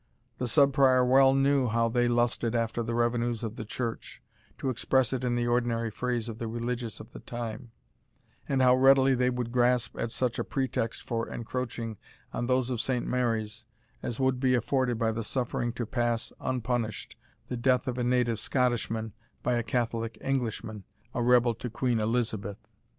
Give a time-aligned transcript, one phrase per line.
[0.39, 4.19] The Sub Prior well knew how they lusted after the revenues of the Church,
[4.57, 7.69] (to express it in the ordinary phrase of the religious of the time,)
[8.49, 11.97] and how readily they would grasp at such a pretext for encroaching
[12.33, 13.67] on those of Saint Mary's,
[14.01, 17.15] as would be afforded by the suffering to pass unpunished
[17.47, 19.13] the death of a native Scottishman
[19.43, 20.83] by a Catholic Englishman,
[21.13, 22.67] a rebel to Queen Elizabeth.